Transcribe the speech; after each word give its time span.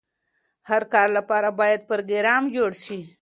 هر 0.69 0.83
کار 0.93 1.09
لپاره 1.17 1.49
باید 1.59 1.85
پروګرام 1.89 2.43
جوړ 2.55 2.71
شي. 2.83 2.99